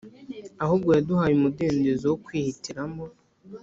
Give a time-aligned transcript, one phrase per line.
[0.63, 3.05] Ahubwo yaduhaye umudendezo wo kwihitiramo